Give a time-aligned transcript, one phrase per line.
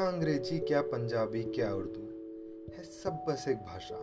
[0.00, 2.02] क्या अंग्रेज़ी, क्या पंजाबी, क्या उर्दू,
[2.74, 3.96] है सब बस एक भाषा।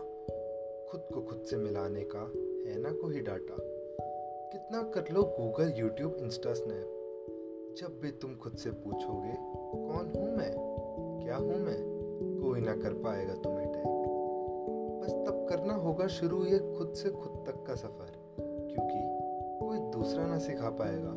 [0.92, 2.20] खुद को खुद से मिलाने का
[2.68, 3.56] है ना कोई डाटा।
[4.52, 9.34] कितना कर लो गूगल यूट्यूब इंस्टा स्नैप जब भी तुम खुद से पूछोगे,
[9.88, 10.52] कौन हूँ मैं?
[11.24, 11.80] क्या हूँ मैं?
[12.42, 13.88] कोई ना कर पाएगा तुम्हें टैग।
[15.02, 19.02] बस तब करना होगा शुरू ये खुद से खुद तक का सफ़र, क्योंकि
[19.66, 21.16] कोई दूसरा ना सिखा पाएगा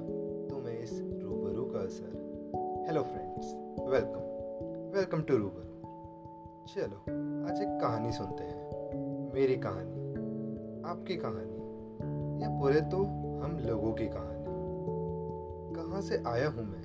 [0.48, 2.18] तुम्हें इस रूबरू का असर।
[2.88, 3.54] Hello friends
[3.86, 4.29] welcome
[4.94, 5.62] welcome to रूबर
[6.68, 6.96] चलो,
[7.48, 10.14] आज एक कहानी सुनते हैं। मेरी कहानी,
[10.90, 11.58] आपकी कहानी,
[12.42, 12.96] या बोले तो
[13.40, 14.44] हम लोगों की कहानी।
[15.74, 16.82] कहाँ से आया हूँ मैं?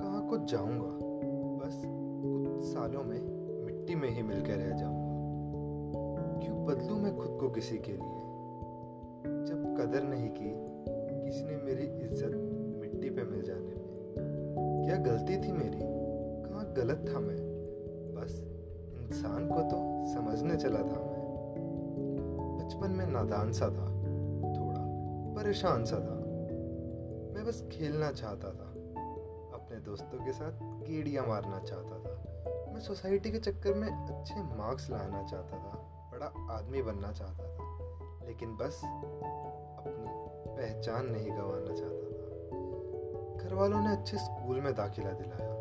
[0.00, 0.98] कहाँ को जाऊँगा?
[1.64, 3.20] बस कुछ सालों में
[3.64, 8.22] मिट्टी में ही मिलकर रह जाऊँगा। क्यों बदलूँ मैं खुद को किसी के लिए?
[9.44, 10.54] जब कदर नहीं की
[11.24, 12.30] किसी ने मेरी इज़्ज़त
[12.80, 13.84] मिट्टी पे मिल जाने में।
[14.86, 15.93] क्या गलती थी मेरी?
[16.76, 17.54] गलत था मैं।
[18.14, 18.42] बस,
[19.00, 21.24] इंसान को तो समझने चला था मैं।
[22.58, 23.86] बचपन में नादान सा था,
[24.54, 24.80] थोड़ा
[25.34, 26.24] परेशान सा था।
[27.34, 28.70] मैं बस खेलना चाहता था,
[29.54, 32.24] अपने दोस्तों के साथ गेड़ियाँ मारना चाहता था।
[32.72, 37.64] मैं सोसाइटी के चक्कर में अच्छे मार्क्स लाना चाहता था, बड़ा आदमी बनना चाहता था।
[38.26, 40.24] लेकिन बस, अपनी
[40.56, 42.24] पहचान नहीं गंवाना चाहता था।
[43.44, 45.53] घर वालों ने अच्छे स्कूल में दाखिला दिलाया।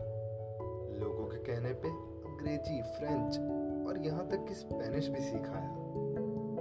[1.43, 1.89] कहने पे
[2.23, 3.37] अंग्रेज़ी, फ्रेंच
[3.87, 5.71] और यहाँ तक कि स्पेनिश भी सिखाया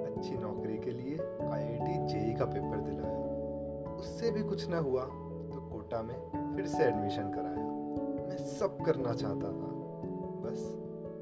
[0.06, 5.04] अच्छी नौकरी के लिए आईआईटी जेई का पेपर दिलाया। उससे भी कुछ ना हुआ
[5.52, 6.14] तो कोटा में
[6.56, 7.66] फिर से एडमिशन कराया।
[8.28, 9.70] मैं सब करना चाहता था,
[10.42, 10.60] बस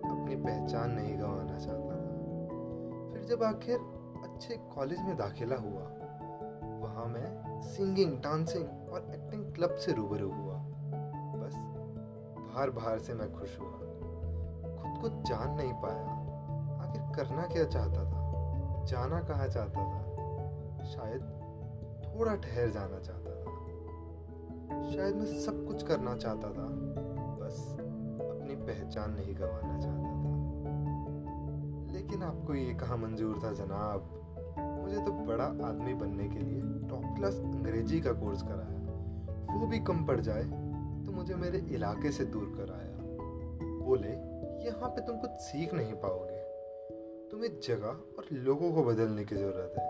[0.04, 3.78] अपनी पहचान नहीं गंवाना चाहता था। फिर जब आखिर
[4.24, 5.86] अच्छे कॉलेज में दाखिला हुआ,
[6.82, 10.49] वहाँ मैं सिंगिंग डांसिंग और एक्टिंग क्लब से रूबरू हुआ।
[12.50, 16.20] बाहर बाहर से मैं खुश हुआ। खुद को जान नहीं पाया।
[16.82, 18.30] आखिर करना क्या चाहता था?
[18.84, 20.02] जाना कहाँ चाहता था?
[20.84, 21.20] शायद
[22.04, 23.40] थोड़ा ठहर जाना चाहता था।
[24.90, 26.66] शायद मैं सब कुछ करना चाहता था।
[27.40, 30.50] बस अपनी पहचान नहीं गंवाना चाहता था।
[31.92, 34.16] लेकिन आपको ये कहा मंजूर था जनाब?
[34.82, 38.80] मुझे तो बड़ा आदमी बनने के लिए टॉप क्लास अंग्रेज़ी का कोर्स कराया।
[39.58, 40.69] वो भी कम पड़ जाए।
[41.20, 42.98] मुझे मेरे इलाके से दूर कर आया
[43.80, 44.08] बोले,
[44.66, 46.38] यहाँ पे तुम कुछ सीख नहीं पाओगे।
[47.30, 49.84] तुम्हें जगह और लोगों को बदलने की ज़रूरत है।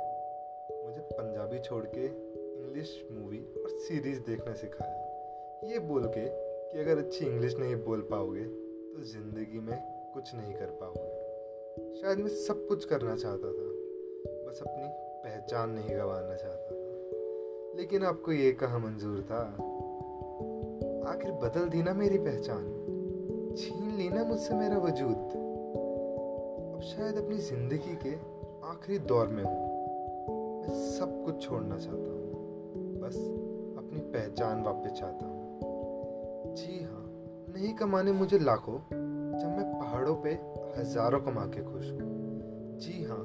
[0.86, 6.26] मुझे पंजाबी छोड़ के इंग्लिश मूवी और सीरीज़ देखना सिखाया। ये बोल के
[6.70, 9.78] कि अगर अच्छी इंग्लिश नहीं बोल पाओगे तो ज़िंदगी में
[10.14, 13.68] कुछ नहीं कर पाओगे। शायद मैं सब कुछ करना चाहता था,
[14.46, 14.88] बस अपनी
[15.24, 19.42] पहचान नहीं गंवाना चाहता था। लेकिन आपको ये कहा मंजूर था
[21.06, 22.64] आखिर बदल दी ना मेरी पहचान।
[23.58, 25.16] छीन लेना मुझसे मेरा वजूद।
[26.74, 28.14] अब शायद अपनी ज़िंदगी के
[28.66, 29.68] आखिरी दौर में हूँ।
[30.60, 33.16] मैं सब कुछ छोड़ना चाहता हूँ। बस
[33.78, 37.04] अपनी पहचान वापस चाहता हूँ। जी हाँ
[37.54, 38.78] नहीं कमाने मुझे लाखों,
[39.38, 40.30] जब मैं पहाड़ों पे
[40.80, 43.24] हज़ारों कमा के खुश हूँ। जी हाँ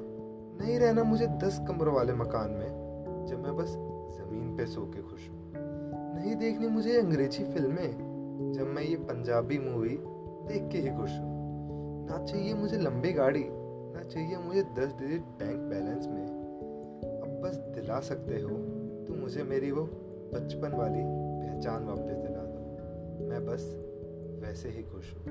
[0.60, 3.76] नहीं रहना मुझे दस कमरों वाले मकान में, जब मैं बस
[4.18, 5.45] ज़मीन पे सो के खुश हूँ।
[6.16, 9.96] नहीं देखनी मुझे अंग्रेज़ी फ़िल्में जब मैं ये पंजाबी मूवी
[10.48, 15.20] देख के ही खुश हूँ। ना चाहिए मुझे लंबी गाड़ी, ना चाहिए मुझे दस डिजिट
[15.20, 16.26] बैंक बैलेंस में।
[17.22, 18.56] अब बस दिला सकते हो
[19.06, 19.82] तो मुझे मेरी वो
[20.34, 23.66] बचपन वाली पहचान वापस दिला दो। मैं बस
[24.42, 25.24] वैसे ही खुश हूँ।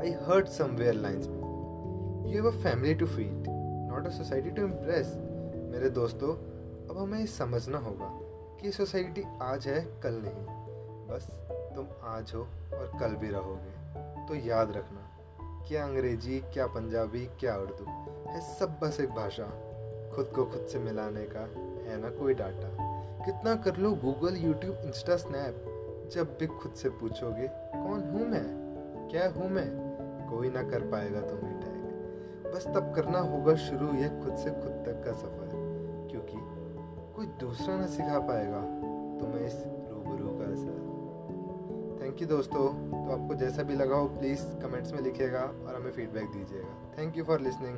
[0.00, 3.48] I heard somewhere lines you have a family to feed
[3.90, 5.14] not a society to impress
[5.72, 6.34] मेरे दोस्तों,
[6.90, 8.20] अब हमें समझना होगा।
[8.64, 10.46] कि सोसाइटी आज है, कल नहीं।
[11.08, 11.30] बस
[11.76, 12.40] तुम आज हो
[12.74, 13.72] और कल भी रहोगे।
[14.28, 15.18] तो याद रखना,
[15.68, 17.84] क्या अंग्रेज़ी, क्या पंजाबी, क्या उर्दू
[18.30, 19.44] है सब बस एक भाषा।
[20.16, 21.40] खुद को खुद से मिलाने का
[21.90, 22.68] है ना कोई डाटा।
[23.24, 25.64] कितना कर लो गूगल यूट्यूब इंस्टा स्नैप
[26.12, 28.46] जब भी खुद से पूछोगे, कौन हूँ मैं?
[29.10, 29.68] क्या हूँ मैं?
[30.30, 34.84] कोई ना कर पाएगा तुम्हें टैग। बस तब करना होगा शुरू यह खुद से खुद
[34.86, 35.54] तक का सफ़र।
[36.10, 36.53] क्योंकि
[37.16, 38.60] कोई दूसरा ना सिखा पाएगा
[39.18, 40.78] तुम्हें इस रूबरू का असर
[42.02, 45.92] थैंक यू दोस्तों तो आपको जैसा भी लगा हो प्लीज़ कमेंट्स में लिखिएगा और हमें
[45.92, 47.76] फीडबैक दीजिएगा। Thank you for listening